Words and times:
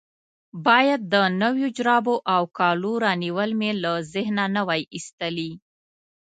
باید 0.67 1.01
د 1.13 1.15
نویو 1.41 1.67
جرابو 1.77 2.15
او 2.35 2.43
کالو 2.57 2.91
رانیول 3.03 3.51
مې 3.59 3.71
له 3.83 3.93
ذهنه 4.13 4.45
نه 4.55 4.61
وای 4.67 4.81
ایستلي. 4.95 5.51